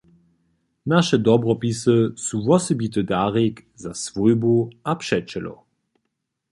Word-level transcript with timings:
Naše 0.91 1.17
dobropisy 1.27 1.95
su 2.25 2.37
wosebity 2.47 3.01
darik 3.11 3.55
za 3.83 3.93
swójbu 4.03 4.55
a 4.83 4.91
přećelow. 5.01 5.57